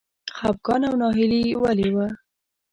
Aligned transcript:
خپګان 0.37 0.81
او 0.89 0.93
ناهیلي 1.01 1.41
ولې 1.61 1.89
و؟ 1.95 1.97